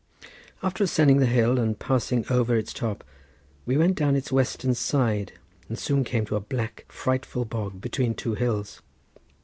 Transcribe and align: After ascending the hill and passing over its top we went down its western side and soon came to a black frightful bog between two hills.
After 0.63 0.83
ascending 0.83 1.17
the 1.17 1.27
hill 1.27 1.59
and 1.59 1.77
passing 1.77 2.25
over 2.31 2.55
its 2.55 2.73
top 2.73 3.03
we 3.67 3.77
went 3.77 3.93
down 3.95 4.15
its 4.15 4.31
western 4.31 4.73
side 4.73 5.33
and 5.69 5.77
soon 5.77 6.03
came 6.03 6.25
to 6.25 6.35
a 6.35 6.39
black 6.41 6.85
frightful 6.89 7.45
bog 7.45 7.79
between 7.79 8.15
two 8.15 8.33
hills. 8.33 8.81